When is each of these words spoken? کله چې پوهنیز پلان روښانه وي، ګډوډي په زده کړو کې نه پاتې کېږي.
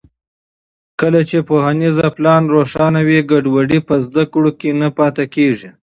کله 0.99 1.21
چې 1.29 1.37
پوهنیز 1.49 1.97
پلان 2.17 2.43
روښانه 2.55 3.01
وي، 3.07 3.19
ګډوډي 3.31 3.79
په 3.87 3.95
زده 4.05 4.23
کړو 4.33 4.51
کې 4.59 4.69
نه 4.81 4.89
پاتې 4.97 5.25
کېږي. 5.35 5.69